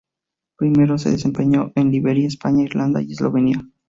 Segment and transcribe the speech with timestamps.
[0.57, 3.61] Primeramente se desempeñó en Liberia, España, Irlanda y Eslovenia.